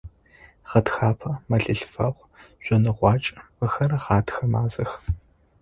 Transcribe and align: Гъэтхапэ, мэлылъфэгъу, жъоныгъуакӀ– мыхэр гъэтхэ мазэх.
Гъэтхапэ, 0.69 1.31
мэлылъфэгъу, 1.49 2.29
жъоныгъуакӀ– 2.63 3.29
мыхэр 3.57 3.91
гъэтхэ 4.03 4.43
мазэх. 4.51 4.91